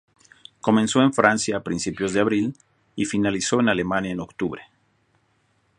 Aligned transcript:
Comenzó 0.61 1.03
en 1.03 1.13
Francia 1.13 1.57
a 1.57 1.63
principios 1.63 2.11
de 2.11 2.21
abril, 2.21 2.55
y 2.95 3.05
finalizó 3.05 3.59
en 3.59 3.69
Alemania 3.69 4.11
en 4.11 4.19
octubre. 4.19 4.63